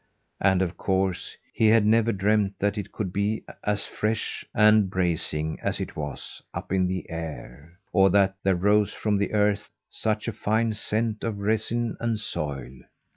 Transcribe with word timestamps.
And, 0.39 0.63
of 0.63 0.77
course, 0.77 1.37
he 1.53 1.67
had 1.67 1.85
never 1.85 2.11
dreamed 2.11 2.55
that 2.57 2.75
it 2.75 2.91
could 2.91 3.13
be 3.13 3.43
as 3.63 3.85
fresh 3.85 4.43
and 4.51 4.89
bracing 4.89 5.59
as 5.61 5.79
it 5.79 5.95
was, 5.95 6.41
up 6.55 6.71
in 6.71 6.87
the 6.87 7.07
air; 7.07 7.77
or 7.93 8.09
that 8.09 8.35
there 8.41 8.55
rose 8.55 8.95
from 8.95 9.19
the 9.19 9.31
earth 9.31 9.69
such 9.91 10.27
a 10.27 10.33
fine 10.33 10.73
scent 10.73 11.23
of 11.23 11.37
resin 11.37 11.97
and 11.99 12.19
soil. 12.19 12.79